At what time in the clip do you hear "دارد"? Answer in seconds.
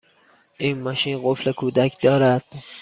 2.01-2.43